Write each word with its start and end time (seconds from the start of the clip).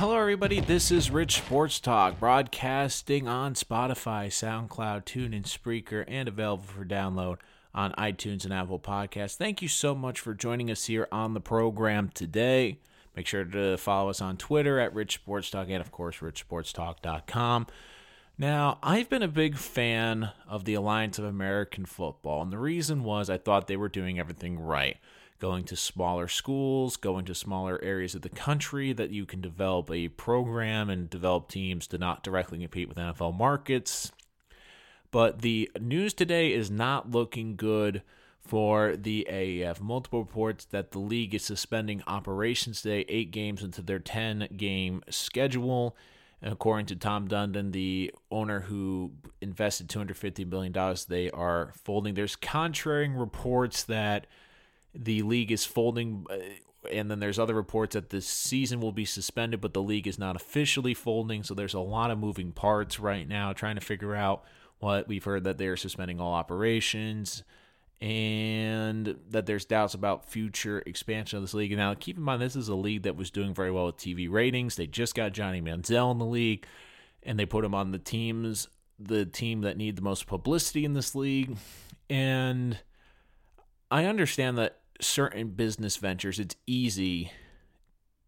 Hello, 0.00 0.18
everybody. 0.18 0.60
This 0.60 0.90
is 0.90 1.10
Rich 1.10 1.36
Sports 1.36 1.78
Talk, 1.78 2.18
broadcasting 2.18 3.28
on 3.28 3.52
Spotify, 3.52 4.28
SoundCloud, 4.28 5.04
TuneIn, 5.04 5.42
Spreaker, 5.42 6.06
and 6.08 6.26
available 6.26 6.64
for 6.64 6.86
download 6.86 7.36
on 7.74 7.92
iTunes 7.98 8.44
and 8.44 8.54
Apple 8.54 8.78
Podcasts. 8.78 9.36
Thank 9.36 9.60
you 9.60 9.68
so 9.68 9.94
much 9.94 10.18
for 10.18 10.32
joining 10.32 10.70
us 10.70 10.86
here 10.86 11.06
on 11.12 11.34
the 11.34 11.40
program 11.40 12.10
today. 12.14 12.78
Make 13.14 13.26
sure 13.26 13.44
to 13.44 13.76
follow 13.76 14.08
us 14.08 14.22
on 14.22 14.38
Twitter 14.38 14.80
at 14.80 14.94
Rich 14.94 15.16
Sports 15.16 15.50
Talk 15.50 15.66
and, 15.68 15.82
of 15.82 15.92
course, 15.92 16.16
RichSportsTalk.com. 16.20 17.66
Now, 18.38 18.78
I've 18.82 19.10
been 19.10 19.22
a 19.22 19.28
big 19.28 19.58
fan 19.58 20.30
of 20.48 20.64
the 20.64 20.72
Alliance 20.72 21.18
of 21.18 21.26
American 21.26 21.84
Football, 21.84 22.40
and 22.40 22.50
the 22.50 22.56
reason 22.56 23.04
was 23.04 23.28
I 23.28 23.36
thought 23.36 23.66
they 23.66 23.76
were 23.76 23.90
doing 23.90 24.18
everything 24.18 24.58
right 24.58 24.96
going 25.40 25.64
to 25.64 25.76
smaller 25.76 26.28
schools, 26.28 26.96
going 26.96 27.24
to 27.24 27.34
smaller 27.34 27.82
areas 27.82 28.14
of 28.14 28.22
the 28.22 28.28
country 28.28 28.92
that 28.92 29.10
you 29.10 29.26
can 29.26 29.40
develop 29.40 29.90
a 29.90 30.08
program 30.08 30.90
and 30.90 31.10
develop 31.10 31.48
teams 31.48 31.86
to 31.88 31.98
not 31.98 32.22
directly 32.22 32.58
compete 32.58 32.88
with 32.88 32.98
NFL 32.98 33.36
markets. 33.36 34.12
But 35.10 35.40
the 35.40 35.70
news 35.80 36.14
today 36.14 36.52
is 36.52 36.70
not 36.70 37.10
looking 37.10 37.56
good 37.56 38.02
for 38.40 38.96
the 38.96 39.26
AAF. 39.30 39.80
Multiple 39.80 40.20
reports 40.20 40.64
that 40.66 40.92
the 40.92 40.98
league 40.98 41.34
is 41.34 41.44
suspending 41.44 42.02
operations 42.06 42.82
today, 42.82 43.04
eight 43.08 43.30
games 43.30 43.62
into 43.62 43.82
their 43.82 43.98
10 43.98 44.48
game 44.56 45.02
schedule. 45.08 45.96
And 46.42 46.52
according 46.52 46.86
to 46.86 46.96
Tom 46.96 47.28
Dundon, 47.28 47.72
the 47.72 48.14
owner 48.30 48.60
who 48.60 49.12
invested 49.40 49.88
$250 49.88 50.48
million, 50.48 50.96
they 51.08 51.30
are 51.30 51.72
folding. 51.84 52.14
There's 52.14 52.36
contrary 52.36 53.08
reports 53.08 53.82
that 53.84 54.26
the 54.94 55.22
league 55.22 55.52
is 55.52 55.64
folding 55.64 56.26
uh, 56.30 56.36
and 56.90 57.10
then 57.10 57.20
there's 57.20 57.38
other 57.38 57.54
reports 57.54 57.94
that 57.94 58.10
the 58.10 58.20
season 58.20 58.80
will 58.80 58.92
be 58.92 59.04
suspended 59.04 59.60
but 59.60 59.74
the 59.74 59.82
league 59.82 60.06
is 60.06 60.18
not 60.18 60.36
officially 60.36 60.94
folding 60.94 61.42
so 61.42 61.54
there's 61.54 61.74
a 61.74 61.80
lot 61.80 62.10
of 62.10 62.18
moving 62.18 62.52
parts 62.52 62.98
right 62.98 63.28
now 63.28 63.52
trying 63.52 63.74
to 63.74 63.80
figure 63.80 64.14
out 64.14 64.44
what 64.78 65.06
we've 65.06 65.24
heard 65.24 65.44
that 65.44 65.58
they're 65.58 65.76
suspending 65.76 66.20
all 66.20 66.32
operations 66.32 67.42
and 68.00 69.18
that 69.28 69.44
there's 69.44 69.66
doubts 69.66 69.92
about 69.92 70.24
future 70.24 70.82
expansion 70.86 71.36
of 71.36 71.42
this 71.42 71.52
league. 71.52 71.76
now, 71.76 71.94
keep 71.94 72.16
in 72.16 72.22
mind, 72.22 72.40
this 72.40 72.56
is 72.56 72.68
a 72.68 72.74
league 72.74 73.02
that 73.02 73.16
was 73.16 73.30
doing 73.30 73.52
very 73.52 73.70
well 73.70 73.86
with 73.86 73.98
TV 73.98 74.30
ratings. 74.30 74.76
They 74.76 74.86
just 74.86 75.14
got 75.14 75.32
Johnny 75.32 75.60
Manziel 75.60 76.10
in 76.10 76.18
the 76.18 76.24
league, 76.24 76.64
and 77.22 77.38
they 77.38 77.44
put 77.44 77.64
him 77.64 77.74
on 77.74 77.92
the 77.92 77.98
teams, 77.98 78.68
the 78.98 79.26
team 79.26 79.60
that 79.62 79.76
need 79.76 79.96
the 79.96 80.02
most 80.02 80.26
publicity 80.26 80.86
in 80.86 80.94
this 80.94 81.14
league. 81.14 81.56
And 82.08 82.78
I 83.90 84.06
understand 84.06 84.56
that 84.56 84.79
certain 85.00 85.48
business 85.48 85.96
ventures, 85.96 86.38
it's 86.38 86.56
easy 86.66 87.32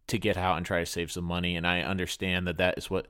to 0.07 0.17
get 0.17 0.37
out 0.37 0.57
and 0.57 0.65
try 0.65 0.79
to 0.79 0.85
save 0.85 1.11
some 1.11 1.23
money. 1.23 1.55
And 1.55 1.65
I 1.65 1.81
understand 1.81 2.47
that 2.47 2.57
that 2.57 2.77
is 2.77 2.89
what, 2.89 3.07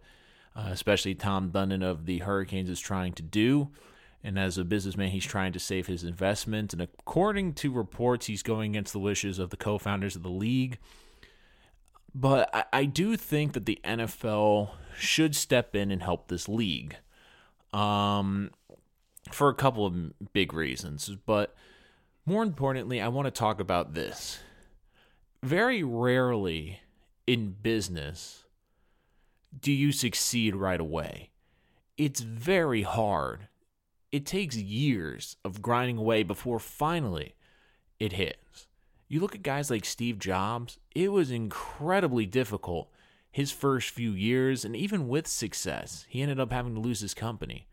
uh, 0.55 0.69
especially 0.71 1.15
Tom 1.15 1.51
Dundon 1.51 1.83
of 1.83 2.05
the 2.05 2.19
Hurricanes, 2.19 2.69
is 2.69 2.79
trying 2.79 3.13
to 3.13 3.23
do. 3.23 3.69
And 4.23 4.39
as 4.39 4.57
a 4.57 4.63
businessman, 4.63 5.09
he's 5.09 5.25
trying 5.25 5.51
to 5.53 5.59
save 5.59 5.87
his 5.87 6.03
investment. 6.03 6.71
And 6.71 6.81
according 6.81 7.53
to 7.55 7.73
reports, 7.73 8.27
he's 8.27 8.43
going 8.43 8.71
against 8.71 8.93
the 8.93 8.99
wishes 8.99 9.37
of 9.37 9.49
the 9.49 9.57
co 9.57 9.77
founders 9.77 10.15
of 10.15 10.23
the 10.23 10.29
league. 10.29 10.77
But 12.15 12.49
I, 12.53 12.63
I, 12.71 12.85
do 12.85 13.17
think 13.17 13.53
that 13.53 13.65
the 13.65 13.79
NFL 13.83 14.69
should 14.95 15.35
step 15.35 15.75
in 15.75 15.89
and 15.89 16.03
help 16.03 16.27
this 16.27 16.47
league 16.47 16.95
um, 17.73 18.51
for 19.31 19.49
a 19.49 19.55
couple 19.55 19.85
of 19.85 20.31
big 20.31 20.53
reasons. 20.53 21.09
But 21.25 21.55
more 22.25 22.43
importantly, 22.43 23.01
I 23.01 23.09
want 23.09 23.25
to 23.25 23.31
talk 23.31 23.59
about 23.59 23.93
this. 23.93 24.39
Very 25.41 25.83
rarely 25.83 26.79
in 27.27 27.55
business 27.61 28.45
do 29.59 29.71
you 29.71 29.91
succeed 29.91 30.55
right 30.55 30.79
away. 30.79 31.31
It's 31.97 32.21
very 32.21 32.81
hard. 32.81 33.47
It 34.11 34.25
takes 34.25 34.55
years 34.55 35.37
of 35.43 35.61
grinding 35.61 35.97
away 35.97 36.23
before 36.23 36.59
finally 36.59 37.35
it 37.99 38.13
hits. 38.13 38.67
You 39.07 39.19
look 39.19 39.35
at 39.35 39.43
guys 39.43 39.69
like 39.69 39.85
Steve 39.85 40.17
Jobs, 40.17 40.79
it 40.95 41.11
was 41.11 41.29
incredibly 41.29 42.25
difficult 42.25 42.89
his 43.31 43.51
first 43.51 43.89
few 43.89 44.11
years, 44.11 44.63
and 44.63 44.75
even 44.75 45.07
with 45.07 45.27
success, 45.27 46.05
he 46.07 46.21
ended 46.21 46.39
up 46.39 46.51
having 46.51 46.75
to 46.75 46.79
lose 46.79 47.01
his 47.01 47.13
company. 47.13 47.67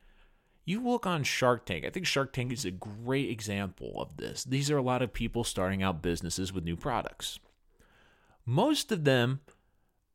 You 0.64 0.82
look 0.82 1.06
on 1.06 1.24
Shark 1.24 1.66
Tank. 1.66 1.84
I 1.84 1.90
think 1.90 2.06
Shark 2.06 2.32
Tank 2.32 2.52
is 2.52 2.64
a 2.64 2.70
great 2.70 3.30
example 3.30 4.00
of 4.00 4.16
this. 4.16 4.44
These 4.44 4.70
are 4.70 4.76
a 4.76 4.82
lot 4.82 5.02
of 5.02 5.12
people 5.12 5.42
starting 5.42 5.82
out 5.82 6.02
businesses 6.02 6.52
with 6.52 6.64
new 6.64 6.76
products. 6.76 7.38
Most 8.44 8.92
of 8.92 9.04
them, 9.04 9.40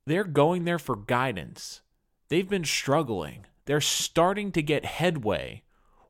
they're 0.05 0.23
going 0.23 0.65
there 0.65 0.79
for 0.79 0.95
guidance. 0.95 1.81
They've 2.29 2.49
been 2.49 2.65
struggling. 2.65 3.45
They're 3.65 3.81
starting 3.81 4.51
to 4.51 4.61
get 4.61 4.85
headway, 4.85 5.63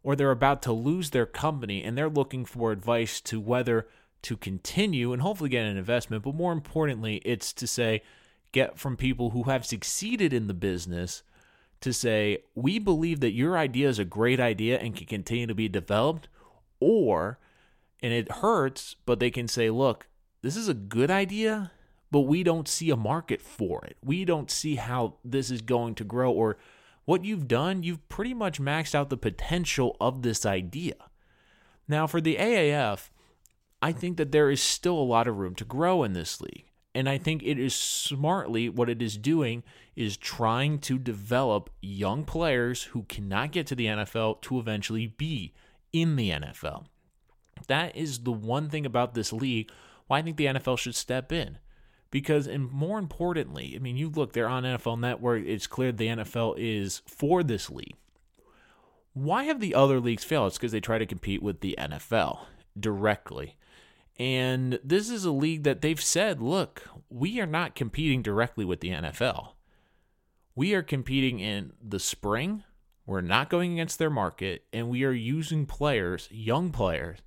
or 0.04 0.16
they're 0.16 0.32
about 0.32 0.62
to 0.64 0.74
lose 0.74 1.10
their 1.10 1.26
company, 1.26 1.84
and 1.84 1.98
they're 1.98 2.10
looking 2.10 2.46
for 2.46 2.72
advice 2.72 3.22
to 3.22 3.40
whether 3.40 3.88
to 4.24 4.36
continue 4.36 5.14
and 5.14 5.22
hopefully 5.22 5.50
get 5.50 5.66
an 5.66 5.78
investment. 5.78 6.24
But 6.24 6.36
more 6.36 6.52
importantly, 6.52 7.22
it's 7.24 7.54
to 7.54 7.68
say, 7.68 8.02
get 8.52 8.78
from 8.78 8.98
people 8.98 9.32
who 9.32 9.44
have 9.44 9.66
succeeded 9.66 10.34
in 10.34 10.48
the 10.48 10.54
business 10.54 11.24
to 11.82 11.94
say, 11.94 12.40
we 12.56 12.80
believe 12.80 13.20
that 13.20 13.34
your 13.34 13.58
idea 13.58 13.90
is 13.90 14.00
a 14.00 14.06
great 14.06 14.40
idea 14.40 14.80
and 14.80 14.96
can 14.96 15.06
continue 15.06 15.48
to 15.48 15.56
be 15.56 15.70
developed, 15.70 16.28
or, 16.80 17.40
and 18.02 18.14
it 18.14 18.32
hurts, 18.32 18.96
but 19.06 19.20
they 19.20 19.32
can 19.32 19.48
say, 19.48 19.70
look, 19.70 20.08
this 20.42 20.56
is 20.56 20.68
a 20.68 20.74
good 20.74 21.12
idea, 21.12 21.72
but 22.12 22.22
we 22.22 22.44
don't 22.44 22.68
see 22.68 22.90
a 22.90 22.96
market 22.96 23.42
for 23.42 23.84
it. 23.86 23.98
We 24.04 24.26
don't 24.26 24.52
see 24.52 24.76
how 24.76 25.16
this 25.24 25.52
is 25.52 25.62
going 25.62 25.96
to 25.96 26.04
grow, 26.04 26.32
or 26.32 26.58
what 27.06 27.24
you've 27.24 27.48
done, 27.48 27.84
you've 27.84 28.08
pretty 28.10 28.34
much 28.34 28.60
maxed 28.60 28.96
out 28.96 29.10
the 29.10 29.18
potential 29.18 29.96
of 30.02 30.22
this 30.22 30.46
idea. 30.46 30.96
Now, 31.88 32.08
for 32.08 32.20
the 32.20 32.38
AAF, 32.38 33.10
I 33.82 33.92
think 33.92 34.18
that 34.18 34.32
there 34.32 34.50
is 34.50 34.62
still 34.62 34.98
a 34.98 35.04
lot 35.04 35.28
of 35.28 35.38
room 35.38 35.54
to 35.56 35.66
grow 35.66 36.04
in 36.04 36.14
this 36.14 36.42
league. 36.42 36.72
And 36.96 37.10
I 37.10 37.18
think 37.18 37.44
it 37.44 37.60
is 37.60 37.76
smartly 37.76 38.70
what 38.70 38.90
it 38.90 39.02
is 39.02 39.18
doing 39.18 39.64
is 39.98 40.16
trying 40.16 40.80
to 40.80 40.98
develop 40.98 41.70
young 41.82 42.24
players 42.24 42.84
who 42.84 43.04
cannot 43.04 43.52
get 43.52 43.68
to 43.68 43.76
the 43.76 43.88
NFL 43.88 44.42
to 44.44 44.60
eventually 44.60 45.06
be 45.06 45.54
in 45.92 46.16
the 46.16 46.30
NFL. 46.30 46.86
That 47.68 47.96
is 47.98 48.20
the 48.20 48.32
one 48.32 48.70
thing 48.70 48.86
about 48.86 49.14
this 49.14 49.34
league 49.34 49.70
why 50.08 50.20
I 50.20 50.22
think 50.22 50.38
the 50.38 50.46
NFL 50.46 50.80
should 50.80 50.96
step 50.96 51.34
in. 51.34 51.58
Because, 52.12 52.48
and 52.48 52.72
more 52.72 52.98
importantly, 52.98 53.74
I 53.76 53.80
mean, 53.80 53.98
you 53.98 54.10
look, 54.10 54.32
they're 54.32 54.48
on 54.48 54.64
NFL 54.64 54.98
Network, 54.98 55.44
it's 55.46 55.68
clear 55.68 55.92
the 55.92 56.08
NFL 56.08 56.56
is 56.58 57.02
for 57.06 57.44
this 57.44 57.70
league. 57.70 57.98
Why 59.12 59.44
have 59.44 59.60
the 59.60 59.76
other 59.76 60.00
leagues 60.00 60.24
failed? 60.24 60.48
It's 60.48 60.58
because 60.58 60.72
they 60.72 60.80
try 60.80 60.98
to 60.98 61.06
compete 61.06 61.44
with 61.44 61.60
the 61.60 61.76
NFL 61.78 62.40
directly. 62.80 63.58
And 64.18 64.80
this 64.84 65.10
is 65.10 65.26
a 65.26 65.32
league 65.32 65.64
that 65.64 65.82
they've 65.82 66.02
said, 66.02 66.42
look, 66.42 66.84
we 67.10 67.40
are 67.42 67.46
not 67.46 67.76
competing 67.76 68.22
directly 68.22 68.64
with 68.64 68.80
the 68.80 68.90
NFL. 68.90 69.50
We 70.56 70.74
are 70.74 70.84
competing 70.84 71.40
in 71.40 71.74
the 71.82 72.00
spring. 72.00 72.64
We're 73.06 73.22
not 73.22 73.50
going 73.50 73.74
against 73.74 74.00
their 74.00 74.10
market, 74.10 74.64
and 74.74 74.90
we 74.90 75.04
are 75.04 75.12
using 75.12 75.66
players, 75.66 76.28
young 76.32 76.72
players, 76.72 77.20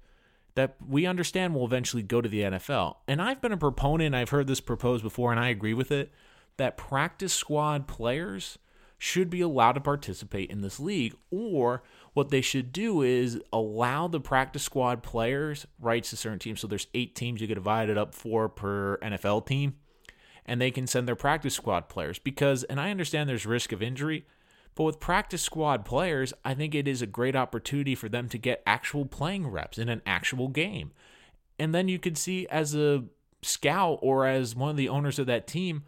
that 0.54 0.74
we 0.84 1.06
understand 1.06 1.54
will 1.54 1.64
eventually 1.64 2.02
go 2.02 2.20
to 2.20 2.28
the 2.28 2.40
NFL. 2.40 2.96
And 3.06 3.22
I've 3.22 3.40
been 3.40 3.52
a 3.52 3.56
proponent, 3.56 4.14
I've 4.14 4.30
heard 4.30 4.48
this 4.48 4.60
proposed 4.60 5.04
before, 5.04 5.30
and 5.30 5.38
I 5.38 5.50
agree 5.50 5.74
with 5.74 5.92
it, 5.92 6.10
that 6.56 6.76
practice 6.76 7.32
squad 7.32 7.86
players 7.86 8.58
should 8.98 9.30
be 9.30 9.40
allowed 9.40 9.72
to 9.72 9.80
participate 9.80 10.50
in 10.50 10.62
this 10.62 10.80
league, 10.80 11.14
or 11.30 11.84
what 12.18 12.30
they 12.30 12.40
should 12.40 12.72
do 12.72 13.02
is 13.02 13.40
allow 13.52 14.08
the 14.08 14.18
practice 14.18 14.64
squad 14.64 15.04
players 15.04 15.68
rights 15.78 16.10
to 16.10 16.16
certain 16.16 16.40
teams. 16.40 16.60
So 16.60 16.66
there's 16.66 16.88
eight 16.92 17.14
teams 17.14 17.40
you 17.40 17.46
could 17.46 17.54
divide 17.54 17.88
it 17.88 17.96
up 17.96 18.12
four 18.12 18.48
per 18.48 18.98
NFL 18.98 19.46
team, 19.46 19.76
and 20.44 20.60
they 20.60 20.72
can 20.72 20.88
send 20.88 21.06
their 21.06 21.14
practice 21.14 21.54
squad 21.54 21.88
players 21.88 22.18
because, 22.18 22.64
and 22.64 22.80
I 22.80 22.90
understand 22.90 23.28
there's 23.28 23.46
risk 23.46 23.70
of 23.70 23.80
injury, 23.80 24.26
but 24.74 24.82
with 24.82 24.98
practice 24.98 25.42
squad 25.42 25.84
players, 25.84 26.34
I 26.44 26.54
think 26.54 26.74
it 26.74 26.88
is 26.88 27.02
a 27.02 27.06
great 27.06 27.36
opportunity 27.36 27.94
for 27.94 28.08
them 28.08 28.28
to 28.30 28.36
get 28.36 28.64
actual 28.66 29.04
playing 29.06 29.46
reps 29.46 29.78
in 29.78 29.88
an 29.88 30.02
actual 30.04 30.48
game. 30.48 30.90
And 31.56 31.72
then 31.72 31.86
you 31.86 32.00
could 32.00 32.18
see 32.18 32.48
as 32.48 32.74
a 32.74 33.04
scout 33.42 34.00
or 34.02 34.26
as 34.26 34.56
one 34.56 34.70
of 34.70 34.76
the 34.76 34.88
owners 34.88 35.20
of 35.20 35.28
that 35.28 35.46
team, 35.46 35.84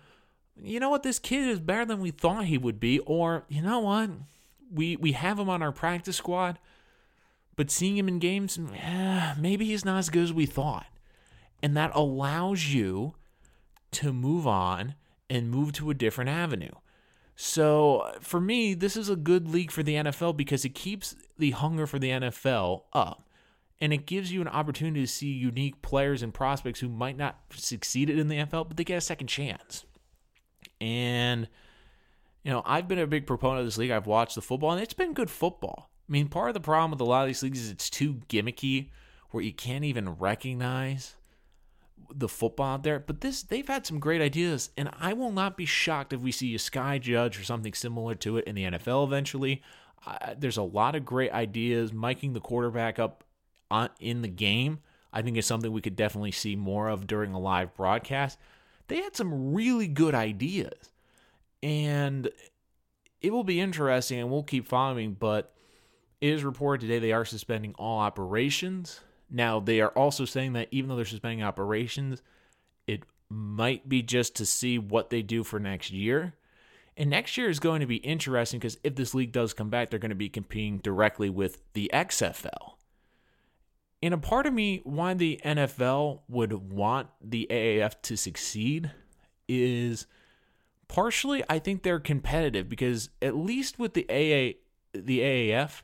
you 0.63 0.79
know 0.79 0.91
what, 0.91 1.03
this 1.03 1.19
kid 1.19 1.49
is 1.49 1.59
better 1.59 1.85
than 1.85 2.01
we 2.01 2.13
thought 2.13 2.45
he 2.45 2.57
would 2.57 2.79
be, 2.79 3.01
or 3.01 3.47
you 3.49 3.63
know 3.63 3.81
what, 3.81 4.11
we 4.73 4.97
we 4.97 5.13
have 5.13 5.39
him 5.39 5.49
on 5.49 5.63
our 5.63 5.73
practice 5.73 6.17
squad, 6.17 6.59
but 7.57 7.71
seeing 7.71 7.97
him 7.97 8.09
in 8.09 8.19
games, 8.19 8.59
eh, 8.75 9.35
maybe 9.39 9.67
he's 9.67 9.85
not 9.85 9.99
as 9.99 10.11
good 10.11 10.23
as 10.23 10.33
we 10.33 10.47
thought. 10.47 10.87
And 11.63 11.77
that 11.77 11.95
allows 11.95 12.73
you 12.73 13.15
to 13.93 14.13
move 14.13 14.47
on 14.47 14.95
and 15.29 15.51
move 15.51 15.73
to 15.73 15.91
a 15.91 15.95
different 15.95 16.31
avenue. 16.31 16.73
So 17.37 18.13
for 18.21 18.41
me, 18.41 18.75
this 18.75 18.97
is 18.97 19.09
a 19.09 19.17
good 19.17 19.49
league 19.49 19.71
for 19.71 19.83
the 19.83 19.95
NFL 19.95 20.37
because 20.37 20.65
it 20.65 20.75
keeps 20.75 21.15
the 21.39 21.53
hunger 21.53 21.87
for 21.87 21.99
the 21.99 22.11
NFL 22.11 22.83
up. 22.93 23.29
And 23.81 23.95
it 23.95 24.05
gives 24.05 24.31
you 24.31 24.43
an 24.43 24.49
opportunity 24.49 25.01
to 25.01 25.07
see 25.07 25.29
unique 25.29 25.81
players 25.81 26.23
and 26.23 26.35
prospects 26.35 26.81
who 26.81 26.89
might 26.91 27.17
not 27.17 27.41
succeeded 27.55 28.19
in 28.19 28.29
the 28.29 28.37
NFL, 28.37 28.69
but 28.69 28.77
they 28.77 28.85
get 28.85 28.99
a 28.99 29.01
second 29.01 29.29
chance. 29.29 29.87
And, 30.83 31.49
you 32.45 32.51
know, 32.51 32.63
I've 32.65 32.89
been 32.89 32.99
a 32.99 33.07
big 33.07 33.27
proponent 33.27 33.61
of 33.61 33.67
this 33.67 33.79
league. 33.79 33.91
I've 33.91 34.07
watched 34.07 34.35
the 34.35 34.43
football, 34.43 34.73
and 34.73 34.83
it's 34.83 34.95
been 34.95 35.13
good 35.13 35.31
football. 35.31 35.91
I 36.09 36.13
mean, 36.13 36.29
part 36.29 36.49
of 36.49 36.55
the 36.55 36.61
problem 36.61 36.91
with 36.91 37.01
a 37.01 37.05
lot 37.05 37.23
of 37.23 37.29
these 37.29 37.43
leagues 37.43 37.61
is 37.61 37.71
it's 37.71 37.91
too 37.91 38.21
gimmicky 38.29 38.91
where 39.31 39.45
you 39.45 39.53
can't 39.53 39.85
even 39.85 40.17
recognize 40.17 41.15
the 42.13 42.29
football 42.29 42.75
out 42.75 42.83
there. 42.83 42.99
But 42.99 43.21
this, 43.21 43.43
they've 43.43 43.67
had 43.67 43.87
some 43.87 44.01
great 44.01 44.21
ideas, 44.21 44.71
and 44.77 44.91
I 44.99 45.13
will 45.13 45.33
not 45.33 45.57
be 45.57 45.67
shocked 45.67 46.13
if 46.13 46.21
we 46.21 46.33
see 46.33 46.55
a 46.55 46.59
Sky 46.59 46.99
Judge 46.99 47.39
or 47.39 47.45
something 47.45 47.75
similar 47.75 48.15
to 48.17 48.39
it 48.39 48.45
in 48.47 48.55
the 48.55 48.65
NFL 48.65 49.07
eventually. 49.07 49.63
Uh, 50.07 50.35
there's 50.37 50.57
a 50.57 50.63
lot 50.63 50.97
of 50.97 51.05
great 51.05 51.33
ideas. 51.33 51.93
Miking 51.93 52.33
the 52.33 52.41
quarterback 52.41 52.99
up 52.99 53.25
on, 53.71 53.91
in 54.01 54.23
the 54.23 54.29
game, 54.29 54.81
I 55.13 55.23
think 55.23 55.37
is 55.37 55.47
something 55.47 55.71
we 55.71 55.81
could 55.83 55.97
definitely 55.97 56.33
see 56.33 56.57
more 56.57 56.89
of 56.89 57.07
during 57.07 57.33
a 57.33 57.39
live 57.39 57.75
broadcast. 57.77 58.39
They 58.89 58.97
had 58.97 59.15
some 59.15 59.55
really 59.55 59.87
good 59.87 60.15
ideas, 60.15 60.91
and 61.63 62.31
it 63.21 63.33
will 63.33 63.45
be 63.45 63.61
interesting, 63.61 64.21
and 64.21 64.31
we'll 64.31 64.43
keep 64.43 64.67
following. 64.67 65.15
But 65.15 65.55
it 66.21 66.31
is 66.31 66.45
reported 66.45 66.87
today 66.87 66.99
they 66.99 67.13
are 67.13 67.25
suspending 67.25 67.75
all 67.79 67.99
operations 68.01 69.01
now, 69.31 69.61
they 69.61 69.81
are 69.81 69.91
also 69.91 70.25
saying 70.25 70.55
that 70.55 70.69
even 70.71 70.89
though 70.89 70.97
they're 70.97 71.05
suspending 71.05 71.43
operations, 71.43 72.21
it 72.87 73.05
might 73.29 73.89
be 73.89 74.03
just 74.03 74.35
to 74.37 74.47
see 74.47 74.79
what 74.79 75.11
they 75.11 75.23
do 75.23 75.45
for 75.45 75.61
next 75.61 75.93
year. 75.93 76.35
And 76.97 77.09
next 77.09 77.37
year 77.37 77.49
is 77.49 77.61
going 77.61 77.81
to 77.81 77.87
be 77.87 77.97
interesting 77.97 78.59
because 78.59 78.79
if 78.83 78.97
this 78.97 79.15
league 79.15 79.33
does 79.33 79.55
come 79.55 79.71
back, 79.71 79.89
they're 79.89 80.01
going 80.01 80.11
to 80.11 80.17
be 80.17 80.29
competing 80.29 80.79
directly 80.79 81.31
with 81.31 81.63
the 81.75 81.91
XFL. 81.95 82.75
And 84.03 84.13
a 84.13 84.19
part 84.19 84.47
of 84.47 84.53
me, 84.53 84.81
why 84.83 85.15
the 85.15 85.41
NFL 85.45 86.21
would 86.29 86.73
want 86.73 87.09
the 87.23 87.47
AAF 87.51 88.03
to 88.03 88.17
succeed 88.17 88.91
is 89.49 90.07
partially 90.91 91.45
I 91.49 91.61
think 91.61 91.83
they're 91.83 92.01
competitive 92.01 92.69
because 92.69 93.11
at 93.23 93.37
least 93.37 93.79
with 93.79 93.95
the 93.95 94.05
AA 94.11 94.59
the 94.93 95.21
AAF, 95.21 95.83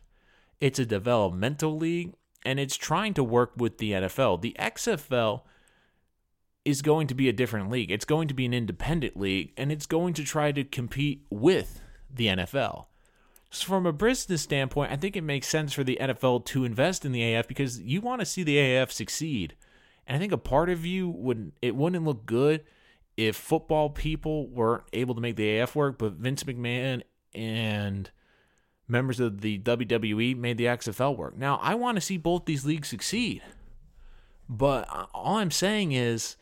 it's 0.60 0.80
a 0.80 0.86
developmental 0.86 1.76
league 1.76 2.14
and 2.44 2.58
it's 2.58 2.76
trying 2.76 3.14
to 3.14 3.22
work 3.22 3.52
with 3.56 3.78
the 3.78 3.92
NFL. 3.92 4.40
The 4.40 4.56
XFL 4.58 5.42
is 6.64 6.82
going 6.82 7.06
to 7.06 7.14
be 7.14 7.28
a 7.28 7.32
different 7.32 7.70
league. 7.70 7.92
It's 7.92 8.04
going 8.04 8.26
to 8.26 8.34
be 8.34 8.46
an 8.46 8.54
independent 8.54 9.16
league, 9.16 9.52
and 9.56 9.70
it's 9.70 9.86
going 9.86 10.14
to 10.14 10.24
try 10.24 10.50
to 10.50 10.64
compete 10.64 11.24
with 11.30 11.80
the 12.12 12.26
NFL. 12.26 12.86
So, 13.50 13.66
from 13.66 13.86
a 13.86 13.92
business 13.92 14.42
standpoint, 14.42 14.90
I 14.90 14.96
think 14.96 15.16
it 15.16 15.22
makes 15.22 15.46
sense 15.46 15.72
for 15.72 15.84
the 15.84 15.98
NFL 16.00 16.44
to 16.46 16.64
invest 16.64 17.04
in 17.04 17.12
the 17.12 17.34
AF 17.34 17.46
because 17.46 17.80
you 17.80 18.00
want 18.00 18.20
to 18.20 18.26
see 18.26 18.42
the 18.42 18.56
AAF 18.56 18.90
succeed. 18.90 19.54
And 20.06 20.16
I 20.16 20.18
think 20.18 20.32
a 20.32 20.38
part 20.38 20.68
of 20.68 20.84
you 20.84 21.08
would 21.08 21.52
it 21.62 21.76
wouldn't 21.76 22.04
look 22.04 22.26
good 22.26 22.64
if 23.16 23.36
football 23.36 23.90
people 23.90 24.46
weren't 24.48 24.84
able 24.92 25.14
to 25.14 25.20
make 25.20 25.36
the 25.36 25.58
AF 25.58 25.74
work, 25.74 25.98
but 25.98 26.12
Vince 26.12 26.44
McMahon 26.44 27.02
and 27.34 28.10
members 28.88 29.20
of 29.20 29.40
the 29.40 29.58
WWE 29.58 30.36
made 30.36 30.58
the 30.58 30.66
XFL 30.66 31.16
work. 31.16 31.36
Now, 31.36 31.58
I 31.62 31.74
want 31.74 31.96
to 31.96 32.00
see 32.00 32.16
both 32.16 32.44
these 32.44 32.64
leagues 32.64 32.88
succeed. 32.88 33.42
But 34.48 34.88
all 35.12 35.36
I'm 35.36 35.50
saying 35.50 35.92
is 35.92 36.36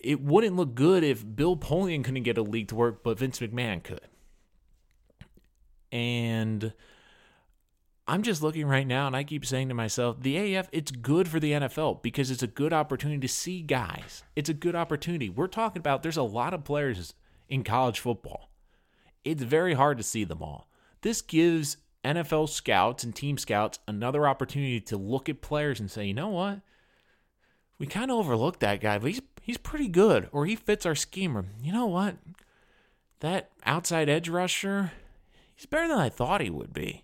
it 0.00 0.20
wouldn't 0.20 0.56
look 0.56 0.74
good 0.74 1.04
if 1.04 1.24
Bill 1.36 1.56
Polian 1.56 2.02
couldn't 2.04 2.22
get 2.22 2.38
a 2.38 2.42
league 2.42 2.68
to 2.68 2.74
work, 2.74 3.02
but 3.02 3.18
Vince 3.18 3.40
McMahon 3.40 3.82
could. 3.82 4.00
And 5.92 6.72
I'm 8.08 8.22
just 8.22 8.42
looking 8.42 8.66
right 8.66 8.86
now 8.86 9.08
and 9.08 9.16
I 9.16 9.24
keep 9.24 9.44
saying 9.44 9.68
to 9.68 9.74
myself, 9.74 10.20
the 10.20 10.54
AF, 10.54 10.68
it's 10.70 10.92
good 10.92 11.26
for 11.26 11.40
the 11.40 11.52
NFL 11.52 12.02
because 12.02 12.30
it's 12.30 12.42
a 12.42 12.48
good 12.48 12.72
opportunity 12.72 13.20
to 13.20 13.28
see 13.28 13.62
guys. 13.62 14.22
It's 14.36 14.48
a 14.48 14.54
good 14.54 14.76
opportunity. 14.76 15.28
We're 15.28 15.48
talking 15.48 15.80
about 15.80 16.02
there's 16.02 16.16
a 16.16 16.22
lot 16.22 16.54
of 16.54 16.64
players 16.64 17.14
in 17.48 17.64
college 17.64 17.98
football. 17.98 18.50
It's 19.24 19.42
very 19.42 19.74
hard 19.74 19.98
to 19.98 20.04
see 20.04 20.22
them 20.22 20.40
all. 20.40 20.68
This 21.02 21.20
gives 21.20 21.78
NFL 22.04 22.48
scouts 22.48 23.02
and 23.02 23.14
team 23.14 23.38
scouts 23.38 23.80
another 23.88 24.28
opportunity 24.28 24.80
to 24.82 24.96
look 24.96 25.28
at 25.28 25.42
players 25.42 25.80
and 25.80 25.90
say, 25.90 26.06
you 26.06 26.14
know 26.14 26.28
what? 26.28 26.60
We 27.78 27.86
kind 27.86 28.10
of 28.10 28.18
overlooked 28.18 28.60
that 28.60 28.80
guy, 28.80 28.98
but 28.98 29.08
he's 29.10 29.20
he's 29.42 29.58
pretty 29.58 29.88
good, 29.88 30.28
or 30.32 30.46
he 30.46 30.56
fits 30.56 30.86
our 30.86 30.94
scheme. 30.94 31.36
Or 31.36 31.44
you 31.60 31.72
know 31.72 31.86
what? 31.86 32.16
That 33.20 33.50
outside 33.64 34.08
edge 34.08 34.28
rusher, 34.28 34.92
he's 35.54 35.66
better 35.66 35.88
than 35.88 35.98
I 35.98 36.08
thought 36.08 36.40
he 36.40 36.48
would 36.48 36.72
be. 36.72 37.02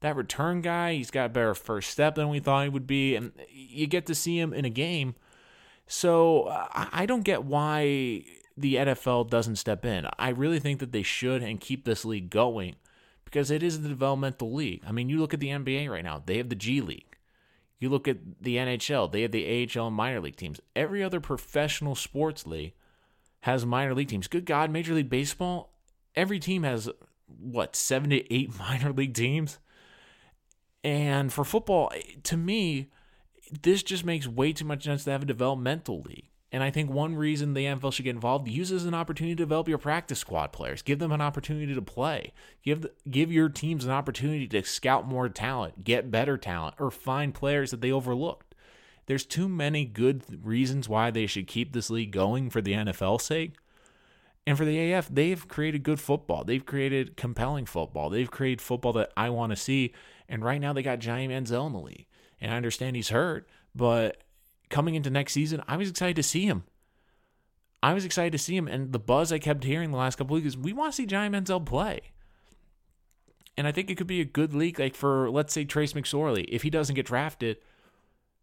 That 0.00 0.16
return 0.16 0.60
guy, 0.60 0.94
he's 0.94 1.10
got 1.10 1.26
a 1.26 1.28
better 1.30 1.54
first 1.54 1.90
step 1.90 2.14
than 2.14 2.28
we 2.28 2.38
thought 2.38 2.64
he 2.64 2.68
would 2.68 2.86
be, 2.86 3.16
and 3.16 3.32
you 3.50 3.86
get 3.86 4.06
to 4.06 4.14
see 4.14 4.38
him 4.38 4.52
in 4.52 4.64
a 4.64 4.70
game. 4.70 5.14
So 5.86 6.46
I 6.72 7.06
don't 7.06 7.22
get 7.22 7.44
why 7.44 8.24
the 8.56 8.74
NFL 8.74 9.30
doesn't 9.30 9.56
step 9.56 9.84
in. 9.84 10.06
I 10.18 10.28
really 10.30 10.58
think 10.58 10.80
that 10.80 10.92
they 10.92 11.02
should 11.02 11.42
and 11.42 11.60
keep 11.60 11.84
this 11.84 12.04
league 12.04 12.30
going 12.30 12.76
because 13.24 13.50
it 13.50 13.62
is 13.62 13.80
the 13.80 13.88
developmental 13.88 14.52
league. 14.52 14.82
I 14.86 14.92
mean, 14.92 15.08
you 15.08 15.18
look 15.18 15.34
at 15.34 15.40
the 15.40 15.48
NBA 15.48 15.88
right 15.90 16.04
now, 16.04 16.22
they 16.24 16.38
have 16.38 16.48
the 16.48 16.54
G 16.54 16.80
League. 16.80 17.16
You 17.78 17.88
look 17.88 18.08
at 18.08 18.18
the 18.40 18.56
NHL, 18.56 19.10
they 19.10 19.22
have 19.22 19.30
the 19.30 19.68
AHL 19.76 19.86
and 19.86 19.96
minor 19.96 20.20
league 20.20 20.36
teams. 20.36 20.60
Every 20.74 21.02
other 21.02 21.20
professional 21.20 21.94
sports 21.94 22.46
league 22.46 22.72
has 23.40 23.64
minor 23.64 23.94
league 23.94 24.08
teams. 24.08 24.26
Good 24.26 24.44
God, 24.46 24.70
Major 24.70 24.94
League 24.94 25.10
Baseball, 25.10 25.70
every 26.16 26.40
team 26.40 26.64
has 26.64 26.90
what, 27.26 27.76
seven 27.76 28.10
to 28.10 28.34
eight 28.34 28.58
minor 28.58 28.92
league 28.92 29.14
teams? 29.14 29.58
And 30.88 31.30
for 31.30 31.44
football, 31.44 31.92
eh, 31.94 32.00
to 32.22 32.36
me, 32.38 32.88
this 33.62 33.82
just 33.82 34.06
makes 34.06 34.26
way 34.26 34.54
too 34.54 34.64
much 34.64 34.84
sense 34.84 35.04
to 35.04 35.10
have 35.10 35.22
a 35.22 35.26
developmental 35.26 36.00
league. 36.00 36.30
And 36.50 36.62
I 36.62 36.70
think 36.70 36.88
one 36.88 37.14
reason 37.14 37.52
the 37.52 37.66
NFL 37.66 37.92
should 37.92 38.06
get 38.06 38.14
involved 38.14 38.48
use 38.48 38.72
as 38.72 38.86
an 38.86 38.94
opportunity 38.94 39.34
to 39.34 39.42
develop 39.42 39.68
your 39.68 39.76
practice 39.76 40.18
squad 40.18 40.50
players. 40.50 40.80
Give 40.80 40.98
them 40.98 41.12
an 41.12 41.20
opportunity 41.20 41.74
to 41.74 41.82
play. 41.82 42.32
Give 42.62 42.80
the, 42.80 42.92
give 43.10 43.30
your 43.30 43.50
teams 43.50 43.84
an 43.84 43.90
opportunity 43.90 44.46
to 44.48 44.64
scout 44.64 45.06
more 45.06 45.28
talent, 45.28 45.84
get 45.84 46.10
better 46.10 46.38
talent, 46.38 46.76
or 46.78 46.90
find 46.90 47.34
players 47.34 47.70
that 47.70 47.82
they 47.82 47.92
overlooked. 47.92 48.54
There's 49.04 49.26
too 49.26 49.46
many 49.46 49.84
good 49.84 50.42
reasons 50.42 50.88
why 50.88 51.10
they 51.10 51.26
should 51.26 51.48
keep 51.48 51.74
this 51.74 51.90
league 51.90 52.12
going 52.12 52.48
for 52.48 52.62
the 52.62 52.72
NFL's 52.72 53.24
sake. 53.24 53.56
And 54.48 54.56
for 54.56 54.64
the 54.64 54.94
AF, 54.94 55.08
they've 55.10 55.46
created 55.46 55.82
good 55.82 56.00
football. 56.00 56.42
They've 56.42 56.64
created 56.64 57.18
compelling 57.18 57.66
football. 57.66 58.08
They've 58.08 58.30
created 58.30 58.62
football 58.62 58.94
that 58.94 59.12
I 59.14 59.28
want 59.28 59.52
to 59.52 59.56
see. 59.56 59.92
And 60.26 60.42
right 60.42 60.58
now 60.58 60.72
they 60.72 60.82
got 60.82 61.00
Johnny 61.00 61.28
Manziel 61.28 61.66
in 61.66 61.74
the 61.74 61.78
league. 61.78 62.06
And 62.40 62.50
I 62.50 62.56
understand 62.56 62.96
he's 62.96 63.10
hurt, 63.10 63.46
but 63.74 64.22
coming 64.70 64.94
into 64.94 65.10
next 65.10 65.34
season, 65.34 65.62
I 65.68 65.76
was 65.76 65.90
excited 65.90 66.16
to 66.16 66.22
see 66.22 66.46
him. 66.46 66.64
I 67.82 67.92
was 67.92 68.06
excited 68.06 68.32
to 68.32 68.38
see 68.38 68.56
him, 68.56 68.68
and 68.68 68.90
the 68.90 68.98
buzz 68.98 69.32
I 69.32 69.38
kept 69.38 69.64
hearing 69.64 69.90
the 69.90 69.98
last 69.98 70.16
couple 70.16 70.32
weeks 70.32 70.46
is 70.46 70.56
we 70.56 70.72
want 70.72 70.92
to 70.92 70.96
see 70.96 71.04
Johnny 71.04 71.28
Manziel 71.36 71.66
play. 71.66 72.00
And 73.58 73.66
I 73.66 73.72
think 73.72 73.90
it 73.90 73.96
could 73.96 74.06
be 74.06 74.22
a 74.22 74.24
good 74.24 74.54
league, 74.54 74.80
like 74.80 74.94
for 74.94 75.30
let's 75.30 75.52
say 75.52 75.66
Trace 75.66 75.92
McSorley, 75.92 76.46
if 76.48 76.62
he 76.62 76.70
doesn't 76.70 76.94
get 76.94 77.04
drafted 77.04 77.58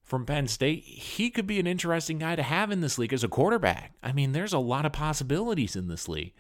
from 0.06 0.26
Penn 0.26 0.48
State, 0.48 0.84
he 0.84 1.32
could 1.32 1.48
be 1.48 1.60
an 1.60 1.66
interesting 1.66 2.20
guy 2.20 2.36
to 2.36 2.44
have 2.44 2.72
in 2.72 2.82
this 2.82 3.00
league 3.00 3.12
as 3.12 3.24
a 3.24 3.28
quarterback. 3.28 3.94
I 4.04 4.12
mean, 4.12 4.32
there's 4.32 4.54
a 4.54 4.60
lot 4.60 4.86
of 4.86 4.94
possibilities 4.94 5.76
in 5.76 5.88
this 5.88 6.08
league. 6.08 6.34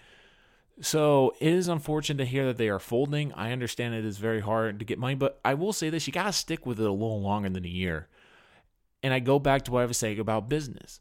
So 0.81 1.33
it 1.39 1.51
is 1.51 1.67
unfortunate 1.67 2.23
to 2.23 2.29
hear 2.29 2.45
that 2.45 2.57
they 2.57 2.69
are 2.69 2.79
folding. 2.79 3.33
I 3.33 3.51
understand 3.51 3.95
it 3.95 4.05
is 4.05 4.19
very 4.19 4.41
hard 4.41 4.77
to 4.77 4.85
get 4.85 4.99
money, 4.99 5.15
but 5.15 5.39
I 5.43 5.55
will 5.55 5.73
say 5.73 5.89
this: 5.89 6.05
you 6.05 6.13
got 6.13 6.25
to 6.25 6.33
stick 6.33 6.65
with 6.65 6.79
it 6.79 6.85
a 6.85 6.91
little 6.91 7.21
longer 7.21 7.49
than 7.49 7.65
a 7.65 7.69
year. 7.69 8.07
And 9.01 9.13
I 9.13 9.19
go 9.19 9.39
back 9.39 9.63
to 9.63 9.71
what 9.71 9.81
I 9.81 9.85
was 9.85 9.97
saying 9.97 10.19
about 10.19 10.49
business. 10.49 10.99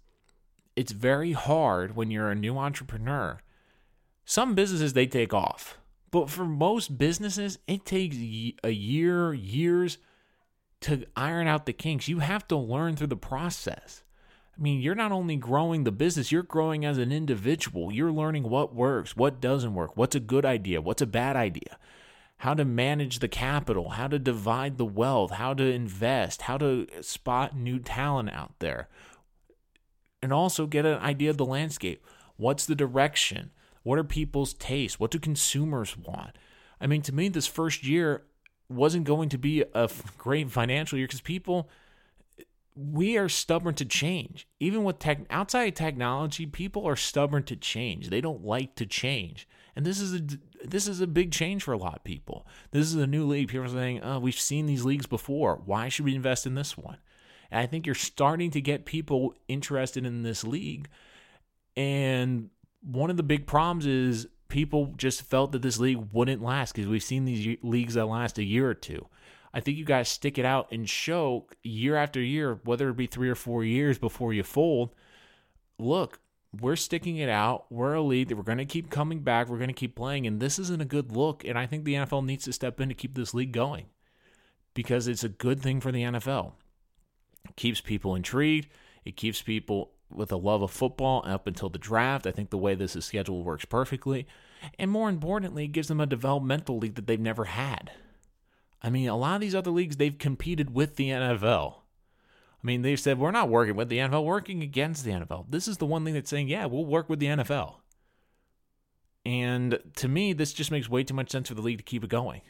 It's 0.77 0.93
very 0.93 1.33
hard 1.33 1.97
when 1.97 2.11
you're 2.11 2.31
a 2.31 2.35
new 2.35 2.57
entrepreneur. 2.57 3.41
Some 4.25 4.55
businesses, 4.55 4.93
they 4.93 5.07
take 5.07 5.35
off. 5.35 5.79
But 6.11 6.31
for 6.31 6.45
most 6.45 6.97
businesses, 6.97 7.59
it 7.67 7.85
takes 7.85 8.17
a 8.17 8.71
year, 8.71 9.35
years 9.35 9.99
to 10.85 11.07
iron 11.17 11.47
out 11.47 11.67
the 11.67 11.73
kinks. 11.73 12.09
You 12.09 12.21
have 12.21 12.47
to 12.49 12.57
learn 12.57 12.97
through 12.97 13.09
the 13.09 13.17
process. 13.17 14.03
I 14.57 14.63
mean, 14.63 14.81
you're 14.81 14.95
not 14.95 15.13
only 15.13 15.37
growing 15.37 15.85
the 15.85 15.93
business, 15.93 16.31
you're 16.31 16.43
growing 16.43 16.85
as 16.85 16.99
an 16.99 17.11
individual. 17.11 17.93
You're 17.93 18.13
learning 18.13 18.45
what 18.45 18.75
works, 18.75 19.17
what 19.17 19.41
doesn't 19.41 19.75
work, 19.75 19.97
what's 19.97 20.15
a 20.15 20.21
good 20.21 20.45
idea, 20.45 20.81
what's 20.81 21.03
a 21.03 21.07
bad 21.07 21.37
idea 21.37 21.79
how 22.39 22.55
to 22.55 22.65
manage 22.65 23.21
the 23.21 23.29
capital, 23.29 23.91
how 23.91 24.09
to 24.09 24.19
divide 24.19 24.77
the 24.77 24.85
wealth, 24.85 25.33
how 25.33 25.55
to 25.55 25.65
invest, 25.65 26.43
how 26.43 26.59
to 26.59 26.87
spot 27.01 27.57
new 27.57 27.79
talent 27.79 28.31
out 28.33 28.53
there, 28.59 28.89
and 30.23 30.33
also 30.33 30.67
get 30.67 30.85
an 30.85 30.99
idea 30.99 31.31
of 31.31 31.39
the 31.39 31.45
landscape. 31.45 32.05
What's 32.37 32.67
the 32.67 32.75
direction? 32.75 33.51
What 33.83 33.99
are 33.99 34.05
people's 34.05 34.53
tastes? 34.55 34.99
What 34.99 35.11
do 35.11 35.19
consumers 35.19 35.97
want? 35.97 36.37
I 36.81 36.87
mean, 36.87 37.03
to 37.03 37.15
me, 37.15 37.29
this 37.29 37.47
first 37.47 37.87
year 37.87 38.25
wasn't 38.69 39.05
going 39.05 39.29
to 39.31 39.39
be 39.39 39.65
a 39.75 39.91
great 40.19 40.51
financial 40.51 40.99
year 40.99 41.07
because 41.07 41.21
people, 41.21 41.69
we 42.75 43.17
are 43.17 43.29
stubborn 43.29 43.75
to 43.75 43.85
change. 43.85 44.49
Even 44.59 44.85
with 44.85 44.99
tech, 44.99 45.21
outside 45.31 45.77
technology, 45.77 46.47
people 46.47 46.87
are 46.87 46.97
stubborn 46.97 47.43
to 47.45 47.57
change. 47.57 48.11
They 48.11 48.21
don't 48.21 48.45
like 48.45 48.75
to 48.77 48.87
change. 48.87 49.47
And 49.77 49.85
this 49.85 50.01
is 50.01 50.15
a 50.15 50.21
this 50.65 50.89
is 50.89 51.01
a 51.01 51.07
big 51.07 51.31
change 51.31 51.63
for 51.63 51.73
a 51.73 51.79
lot 51.79 51.97
of 51.97 52.05
people. 52.05 52.47
This 52.71 52.87
is 52.87 52.95
a 52.95 53.07
new 53.07 53.27
league. 53.27 53.49
People 53.49 53.67
are 53.67 53.69
saying, 53.69 54.01
"Oh, 54.03 54.19
we've 54.19 54.39
seen 54.39 54.67
these 54.67 54.85
leagues 54.85 55.07
before. 55.07 55.61
Why 55.65 55.89
should 55.89 56.05
we 56.05 56.15
invest 56.15 56.47
in 56.47 56.55
this 56.55 56.79
one?" 56.79 56.99
And 57.51 57.61
I 57.61 57.67
think 57.67 57.87
you're 57.87 57.95
starting 57.95 58.51
to 58.53 58.61
get 58.61 58.85
people 58.85 59.35
interested 59.49 60.07
in 60.07 60.23
this 60.23 60.45
league. 60.45 60.89
And 61.77 62.51
one 62.81 63.11
of 63.11 63.17
the 63.17 63.23
big 63.23 63.47
problems 63.47 63.87
is 63.87 64.29
people 64.55 64.95
just 64.97 65.23
felt 65.23 65.51
that 65.51 65.63
this 65.63 65.81
league 65.81 66.07
wouldn't 66.13 66.41
last 66.41 66.73
because 66.73 66.89
we've 66.89 67.03
seen 67.03 67.25
these 67.25 67.59
leagues 67.65 67.95
that 67.95 68.07
last 68.07 68.39
a 68.39 68.45
year 68.45 68.71
or 68.71 68.75
two. 68.75 69.05
I 69.53 69.59
think 69.59 69.77
you 69.77 69.85
guys 69.85 70.09
stick 70.09 70.39
it 70.39 70.45
out 70.45 70.71
and 70.71 70.89
show 70.89 71.49
year 71.65 71.97
after 71.97 72.23
year, 72.23 72.61
whether 72.63 72.89
it 72.89 72.97
be 72.97 73.09
three 73.09 73.29
or 73.29 73.35
four 73.35 73.65
years 73.65 73.99
before 73.99 74.33
you 74.33 74.45
fold. 74.45 74.95
Look, 75.77 76.21
we're 76.61 76.77
sticking 76.77 77.17
it 77.17 77.29
out. 77.29 77.67
We're 77.69 77.95
a 77.95 78.01
league 78.01 78.29
that 78.29 78.37
we're 78.37 78.45
going 78.45 78.59
to 78.59 78.65
keep 78.65 78.91
coming 78.91 79.23
back. 79.23 79.49
We're 79.49 79.59
going 79.59 79.67
to 79.67 79.75
keep 79.75 79.97
playing, 79.97 80.25
and 80.25 80.39
this 80.39 80.61
isn't 80.61 80.81
a 80.81 80.85
good 80.85 81.11
look. 81.11 81.45
And 81.45 81.59
I 81.59 81.67
think 81.67 81.85
the 81.85 81.95
NFL 81.95 82.25
needs 82.25 82.45
to 82.45 82.53
step 82.53 82.81
in 82.81 82.89
to 82.91 82.95
keep 82.95 83.17
this 83.17 83.35
league 83.35 83.51
going 83.51 83.87
because 84.73 85.09
it's 85.09 85.25
a 85.25 85.29
good 85.29 85.61
thing 85.61 85.81
for 85.81 85.91
the 85.91 86.05
NFL. 86.05 86.53
It 87.45 87.57
keeps 87.57 87.81
people 87.81 88.15
intrigued. 88.15 88.69
It 89.05 89.17
keeps 89.17 89.43
people 89.43 89.94
with 90.15 90.33
a 90.33 90.37
love 90.37 90.63
of 90.63 90.71
football 90.71 91.23
up 91.27 91.47
until 91.47 91.69
the 91.69 91.79
draft. 91.79 92.27
I 92.27 92.31
think 92.31 92.51
the 92.51 92.59
way 92.59 92.75
this 92.75 92.97
is 92.97 93.05
scheduled 93.05 93.45
works 93.45 93.65
perfectly. 93.65 94.27
And 94.79 94.91
more 94.91 95.09
importantly, 95.09 95.67
gives 95.69 95.89
them 95.89 96.01
a 96.01 96.07
developmental 96.07 96.79
league 96.79 96.95
that 96.95 97.07
they've 97.07 97.21
never 97.21 97.45
had. 97.45 97.93
I 98.83 98.91
mean, 98.91 99.09
a 99.09 99.17
lot 99.17 99.37
of 99.37 99.41
these 99.41 99.55
other 99.55 99.71
leagues, 99.71 99.97
they've 99.97 100.17
competed 100.17 100.75
with 100.75 100.97
the 100.97 101.11
NFL. 101.11 101.77
I 102.65 102.67
mean, 102.67 102.83
they've 102.83 103.01
said, 103.01 103.19
we're 103.19 103.31
not 103.31 103.49
working 103.49 103.77
with 103.77 103.89
the 103.89 103.99
NFL, 103.99 104.25
working 104.25 104.63
against 104.63 105.05
the 105.05 105.11
NFL. 105.11 105.47
This 105.51 105.69
is 105.69 105.79
the 105.79 105.87
one 105.87 106.05
thing 106.05 106.15
that's 106.15 106.31
saying, 106.31 106.49
yeah, 106.49 106.67
we'll 106.67 106.85
work 106.85 107.09
with 107.09 107.19
the 107.19 107.27
NFL. 107.27 107.77
And 109.27 109.79
to 109.97 110.09
me, 110.09 110.33
this 110.33 110.53
just 110.53 110.71
makes 110.71 110.89
way 110.89 111.03
too 111.03 111.15
much 111.15 111.31
sense 111.31 111.49
for 111.49 111.55
the 111.55 111.63
league 111.63 111.79
to 111.79 111.85
keep 111.85 112.05
it 112.05 112.11
going. 112.11 112.43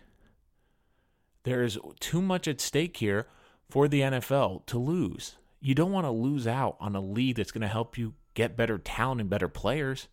There's 1.45 1.79
too 2.01 2.23
much 2.23 2.49
at 2.49 2.61
stake 2.61 2.97
here 2.97 3.27
for 3.69 3.87
the 3.87 4.01
NFL 4.01 4.67
to 4.67 4.79
lose. 4.79 5.37
You 5.65 5.75
don't 5.75 5.93
want 5.93 6.05
to 6.05 6.11
lose 6.11 6.47
out 6.47 6.77
on 6.79 6.95
a 6.95 7.01
lead 7.01 7.37
that's 7.37 7.51
going 7.51 7.63
to 7.63 7.69
help 7.69 7.97
you 7.97 8.13
get 8.35 8.55
better 8.55 8.77
talent 8.77 9.23
and 9.23 9.31
better 9.31 9.49
players. 9.49 10.09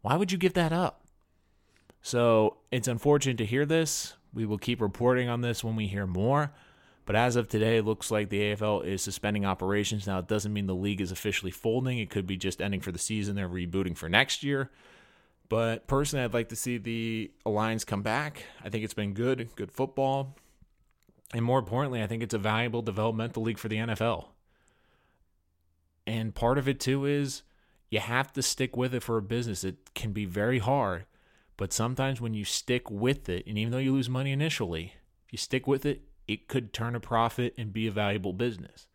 Why 0.00 0.16
would 0.16 0.32
you 0.32 0.38
give 0.38 0.54
that 0.54 0.72
up? 0.72 1.04
So 2.00 2.56
it's 2.70 2.88
unfortunate 2.88 3.36
to 3.36 3.44
hear 3.44 3.66
this. 3.66 4.14
We 4.32 4.46
will 4.46 4.56
keep 4.56 4.80
reporting 4.80 5.28
on 5.28 5.42
this 5.42 5.62
when 5.62 5.76
we 5.76 5.86
hear 5.86 6.06
more. 6.06 6.54
But 7.04 7.14
as 7.14 7.36
of 7.36 7.46
today, 7.46 7.76
it 7.76 7.84
looks 7.84 8.10
like 8.10 8.30
the 8.30 8.40
AFL 8.40 8.86
is 8.86 9.02
suspending 9.02 9.44
operations. 9.44 10.06
Now, 10.06 10.18
it 10.18 10.28
doesn't 10.28 10.54
mean 10.54 10.66
the 10.66 10.74
league 10.74 11.02
is 11.02 11.12
officially 11.12 11.50
folding. 11.50 11.98
It 11.98 12.08
could 12.08 12.26
be 12.26 12.38
just 12.38 12.62
ending 12.62 12.80
for 12.80 12.90
the 12.90 12.98
season. 12.98 13.36
They're 13.36 13.50
rebooting 13.50 13.98
for 13.98 14.08
next 14.08 14.42
year. 14.42 14.70
But 15.50 15.88
personally, 15.88 16.24
I'd 16.24 16.32
like 16.32 16.48
to 16.48 16.56
see 16.56 16.78
the 16.78 17.30
Alliance 17.44 17.84
come 17.84 18.00
back. 18.00 18.44
I 18.64 18.70
think 18.70 18.84
it's 18.84 18.94
been 18.94 19.12
good, 19.12 19.50
good 19.56 19.72
football. 19.72 20.38
And 21.34 21.44
more 21.44 21.58
importantly, 21.58 22.02
I 22.02 22.06
think 22.06 22.22
it's 22.22 22.32
a 22.32 22.38
valuable 22.38 22.80
developmental 22.80 23.42
league 23.42 23.58
for 23.58 23.68
the 23.68 23.76
NFL. 23.76 24.28
And 26.10 26.34
part 26.34 26.58
of 26.58 26.66
it 26.66 26.80
too 26.80 27.04
is 27.04 27.44
you 27.88 28.00
have 28.00 28.32
to 28.32 28.42
stick 28.42 28.76
with 28.76 28.92
it 28.96 29.02
for 29.04 29.16
a 29.16 29.22
business. 29.22 29.62
It 29.62 29.94
can 29.94 30.10
be 30.10 30.24
very 30.24 30.58
hard, 30.58 31.06
but 31.56 31.72
sometimes 31.72 32.20
when 32.20 32.34
you 32.34 32.44
stick 32.44 32.90
with 32.90 33.28
it, 33.28 33.46
and 33.46 33.56
even 33.56 33.70
though 33.70 33.78
you 33.78 33.92
lose 33.92 34.08
money 34.08 34.32
initially, 34.32 34.94
if 35.24 35.32
you 35.32 35.38
stick 35.38 35.68
with 35.68 35.86
it, 35.86 36.02
it 36.26 36.48
could 36.48 36.72
turn 36.72 36.96
a 36.96 37.00
profit 37.00 37.54
and 37.56 37.72
be 37.72 37.86
a 37.86 37.92
valuable 37.92 38.32
business. 38.32 38.88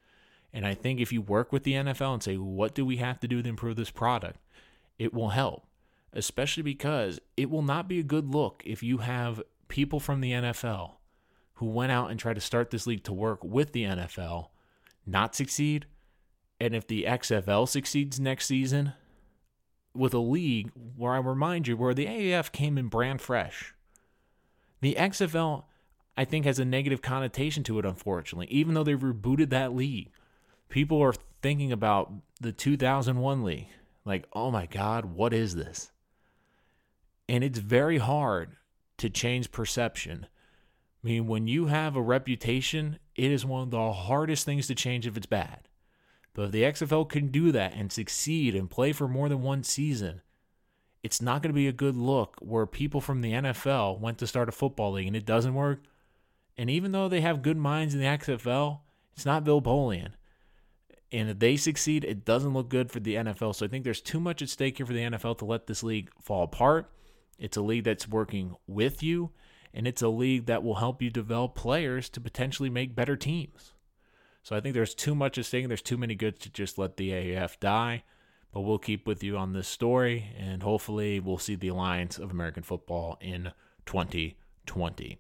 And 0.52 0.68
I 0.68 0.74
think 0.74 1.00
if 1.00 1.14
you 1.14 1.22
work 1.22 1.54
with 1.54 1.64
the 1.64 1.76
NFL 1.76 2.16
and 2.16 2.22
say, 2.22 2.36
what 2.36 2.76
do 2.76 2.86
we 2.86 2.98
have 2.98 3.22
to 3.22 3.30
do 3.30 3.42
to 3.42 3.48
improve 3.48 3.78
this 3.78 3.92
product? 3.92 4.42
It 5.00 5.14
will 5.14 5.30
help, 5.30 5.68
especially 6.12 6.64
because 6.64 7.22
it 7.38 7.50
will 7.50 7.62
not 7.62 7.88
be 7.88 8.00
a 8.00 8.04
good 8.04 8.28
look 8.28 8.62
if 8.66 8.84
you 8.84 8.98
have 8.98 9.42
people 9.70 10.02
from 10.02 10.20
the 10.20 10.32
NFL 10.34 10.96
who 11.56 11.68
went 11.68 11.94
out 11.94 12.12
and 12.12 12.20
tried 12.20 12.36
to 12.36 12.42
start 12.42 12.72
this 12.72 12.86
league 12.86 13.06
to 13.06 13.14
work 13.14 13.42
with 13.42 13.72
the 13.72 13.84
NFL 13.86 14.50
not 15.06 15.36
succeed. 15.36 15.86
And 16.60 16.76
if 16.76 16.88
the 16.88 17.04
XFL 17.04 17.68
succeeds 17.68 18.20
next 18.20 18.46
season 18.48 18.94
with 19.94 20.14
a 20.14 20.20
league 20.20 20.72
where 20.96 21.14
I 21.14 21.18
remind 21.18 21.68
you, 21.68 21.78
where 21.78 21.94
the 21.94 22.06
AAF 22.06 22.52
came 22.52 22.78
in 22.78 22.88
brand 22.88 23.22
fresh, 23.22 23.74
the 24.82 24.96
XFL, 24.96 25.64
I 26.18 26.26
think, 26.26 26.46
has 26.46 26.60
a 26.60 26.66
negative 26.66 27.02
connotation 27.02 27.64
to 27.64 27.80
it, 27.80 27.86
unfortunately. 27.86 28.48
Even 28.48 28.74
though 28.74 28.84
they 28.84 28.96
rebooted 28.96 29.50
that 29.50 29.76
league, 29.76 30.12
people 30.70 31.02
are 31.02 31.14
thinking 31.42 31.72
about 31.72 32.12
the 32.40 32.52
2001 32.52 33.44
league. 33.44 33.68
Like, 34.06 34.28
oh 34.34 34.52
my 34.52 34.66
God, 34.66 35.06
what 35.06 35.34
is 35.34 35.56
this? 35.56 35.92
And 37.28 37.44
it's 37.44 37.60
very 37.60 37.98
hard 37.98 38.56
to 38.98 39.10
change 39.10 39.52
perception 39.52 40.28
I 41.06 41.08
mean, 41.08 41.28
when 41.28 41.48
you 41.48 41.68
have 41.68 41.96
a 41.96 42.02
reputation, 42.02 42.98
it 43.16 43.30
is 43.32 43.46
one 43.46 43.62
of 43.62 43.70
the 43.70 43.92
hardest 43.94 44.44
things 44.44 44.66
to 44.66 44.74
change 44.74 45.06
if 45.06 45.16
it's 45.16 45.28
bad. 45.28 45.60
But 46.36 46.44
if 46.44 46.52
the 46.52 46.64
XFL 46.64 47.10
can 47.10 47.30
do 47.30 47.52
that 47.54 47.74
and 47.74 47.92
succeed 47.92 48.56
and 48.56 48.70
play 48.70 48.92
for 48.92 49.08
more 49.08 49.30
than 49.30 49.42
one 49.42 49.64
season, 49.64 50.22
it's 51.02 51.22
not 51.22 51.42
going 51.42 51.50
to 51.50 51.56
be 51.56 51.68
a 51.68 51.72
good 51.72 51.96
look 51.96 52.36
where 52.42 52.66
people 52.66 53.00
from 53.00 53.22
the 53.22 53.32
NFL 53.32 54.00
went 54.00 54.18
to 54.20 54.28
start 54.28 54.50
a 54.50 54.52
football 54.52 54.92
league 54.92 55.08
and 55.08 55.16
it 55.16 55.26
doesn't 55.26 55.54
work. 55.54 55.84
And 56.58 56.70
even 56.70 56.92
though 56.92 57.08
they 57.08 57.22
have 57.22 57.42
good 57.42 57.58
minds 57.58 57.94
in 57.94 58.02
the 58.02 58.06
XFL, 58.06 58.80
it's 59.14 59.26
not 59.26 59.46
Bill 59.46 59.62
Polian. 59.62 60.12
And 61.12 61.30
if 61.30 61.40
they 61.40 61.56
succeed, 61.56 62.04
it 62.04 62.26
doesn't 62.26 62.54
look 62.54 62.68
good 62.68 62.92
for 62.92 63.00
the 63.00 63.16
NFL. 63.16 63.56
So 63.56 63.66
I 63.66 63.70
think 63.70 63.86
there's 63.86 64.02
too 64.02 64.20
much 64.20 64.42
at 64.42 64.50
stake 64.50 64.78
here 64.78 64.86
for 64.86 64.94
the 64.94 65.00
NFL 65.00 65.38
to 65.38 65.46
let 65.46 65.68
this 65.68 65.84
league 65.84 66.10
fall 66.22 66.44
apart. 66.44 66.92
It's 67.40 67.56
a 67.56 67.62
league 67.62 67.86
that's 67.86 68.10
working 68.10 68.56
with 68.68 69.02
you 69.02 69.32
and 69.74 69.88
it's 69.88 70.02
a 70.02 70.10
league 70.10 70.48
that 70.48 70.64
will 70.64 70.76
help 70.76 71.02
you 71.02 71.10
develop 71.10 71.54
players 71.54 72.10
to 72.10 72.22
potentially 72.22 72.70
make 72.70 72.96
better 72.96 73.16
teams. 73.16 73.75
So 74.46 74.56
I 74.56 74.62
think 74.62 74.76
there's 74.76 74.94
too 74.94 75.16
much 75.16 75.40
at 75.40 75.46
stake. 75.46 75.68
There's 75.68 75.82
too 75.82 75.98
many 75.98 76.14
goods 76.14 76.38
to 76.42 76.52
just 76.52 76.78
let 76.78 76.98
the 76.98 77.10
AAF 77.10 77.60
die. 77.60 78.04
But 78.54 78.62
we'll 78.62 78.78
keep 78.78 79.08
with 79.08 79.24
you 79.24 79.38
on 79.38 79.54
this 79.54 79.68
story, 79.68 80.36
and 80.38 80.62
hopefully 80.62 81.20
we'll 81.20 81.40
see 81.40 81.56
the 81.56 81.70
Alliance 81.70 82.20
of 82.20 82.30
American 82.30 82.62
Football 82.62 83.18
in 83.20 83.54
2020. 83.88 85.18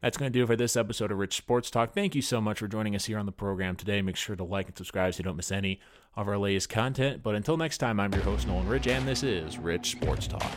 That's 0.00 0.16
going 0.16 0.32
to 0.32 0.38
do 0.38 0.44
it 0.44 0.46
for 0.46 0.54
this 0.54 0.76
episode 0.76 1.10
of 1.10 1.18
Rich 1.18 1.36
Sports 1.36 1.72
Talk. 1.72 1.92
Thank 1.92 2.14
you 2.14 2.22
so 2.22 2.40
much 2.40 2.60
for 2.60 2.68
joining 2.68 2.94
us 2.94 3.06
here 3.06 3.18
on 3.18 3.26
the 3.26 3.32
program 3.32 3.74
today. 3.74 4.00
Make 4.00 4.14
sure 4.14 4.36
to 4.36 4.44
like 4.44 4.68
and 4.68 4.76
subscribe 4.76 5.14
so 5.14 5.18
you 5.18 5.24
don't 5.24 5.36
miss 5.36 5.50
any 5.50 5.80
of 6.14 6.28
our 6.28 6.38
latest 6.38 6.68
content. 6.68 7.24
But 7.24 7.34
until 7.34 7.56
next 7.56 7.78
time, 7.78 7.98
I'm 7.98 8.12
your 8.12 8.22
host, 8.22 8.46
Nolan 8.46 8.68
Rich, 8.68 8.86
and 8.86 9.08
this 9.08 9.24
is 9.24 9.58
Rich 9.58 9.90
Sports 9.90 10.28
Talk. 10.28 10.52